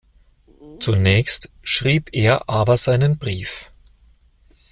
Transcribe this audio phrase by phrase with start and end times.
[0.79, 3.69] Zunächst schrieb er aber seinen Brief.